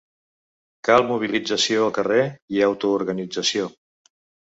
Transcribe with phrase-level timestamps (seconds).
[0.89, 2.25] Cal mobilització al carrer
[2.57, 3.73] i autoorganització